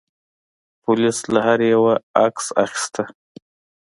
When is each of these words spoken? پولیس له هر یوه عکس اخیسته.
پولیس 0.83 1.17
له 1.33 1.39
هر 1.47 1.59
یوه 1.73 1.93
عکس 2.25 2.45
اخیسته. 2.65 3.03